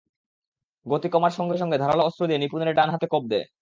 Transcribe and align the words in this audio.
গতি 0.85 1.07
কমার 1.09 1.31
সঙ্গে 1.31 1.55
সঙ্গে 1.57 1.77
ধারালো 1.77 2.01
অস্ত্র 2.03 2.23
দিয়ে 2.27 2.41
নিপুণের 2.41 2.75
ডান 2.75 2.89
হাতে 2.89 3.07
কোপ 3.07 3.23
দেয়। 3.29 3.45